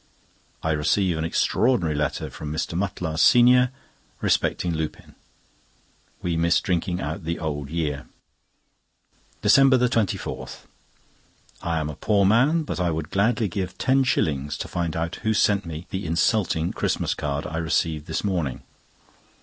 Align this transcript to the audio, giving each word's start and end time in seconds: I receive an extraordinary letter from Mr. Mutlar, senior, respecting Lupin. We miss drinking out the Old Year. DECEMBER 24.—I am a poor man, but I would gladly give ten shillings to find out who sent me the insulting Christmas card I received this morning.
I 0.63 0.71
receive 0.71 1.15
an 1.19 1.23
extraordinary 1.23 1.93
letter 1.95 2.31
from 2.31 2.51
Mr. 2.51 2.73
Mutlar, 2.75 3.19
senior, 3.19 3.69
respecting 4.19 4.73
Lupin. 4.73 5.13
We 6.23 6.35
miss 6.35 6.59
drinking 6.59 6.99
out 6.99 7.23
the 7.23 7.37
Old 7.37 7.69
Year. 7.69 8.07
DECEMBER 9.43 9.77
24.—I 9.77 11.77
am 11.77 11.91
a 11.91 11.95
poor 11.95 12.25
man, 12.25 12.63
but 12.63 12.79
I 12.79 12.89
would 12.89 13.11
gladly 13.11 13.47
give 13.47 13.77
ten 13.77 14.03
shillings 14.03 14.57
to 14.57 14.67
find 14.67 14.95
out 14.95 15.17
who 15.17 15.35
sent 15.35 15.67
me 15.67 15.85
the 15.91 16.07
insulting 16.07 16.73
Christmas 16.73 17.13
card 17.13 17.45
I 17.45 17.57
received 17.57 18.07
this 18.07 18.23
morning. 18.23 18.63